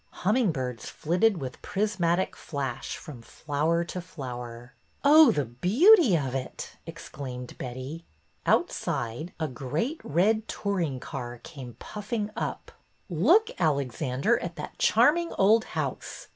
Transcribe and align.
Humming 0.25 0.51
birds 0.51 0.89
flitted 0.89 1.37
with 1.39 1.61
pris 1.61 1.97
matic 1.97 2.33
flash 2.35 2.97
from 2.97 3.21
flower 3.21 3.83
to 3.83 4.01
flower.'' 4.01 4.73
Oh, 5.03 5.29
the 5.29 5.45
beauty 5.45 6.17
of 6.17 6.33
it!" 6.33 6.71
exclaimed 6.87 7.55
Betty. 7.59 8.03
Outside, 8.47 9.31
a 9.39 9.47
great 9.47 10.01
red 10.03 10.47
touring 10.47 10.99
car 10.99 11.39
came 11.43 11.75
puff 11.77 12.11
ing 12.11 12.31
up.'' 12.35 12.71
Look, 13.11 13.51
Alexander, 13.59 14.39
at 14.39 14.55
that 14.55 14.79
charming 14.79 15.33
old 15.37 15.65
house. 15.77 16.27